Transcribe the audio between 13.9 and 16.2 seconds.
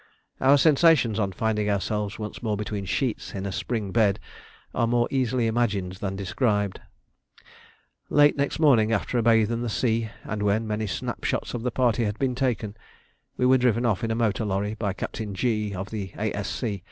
in a motor lorry, by Captain G of the